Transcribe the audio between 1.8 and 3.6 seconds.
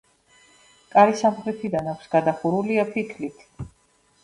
აქვს, გადახურულია ფიქლით.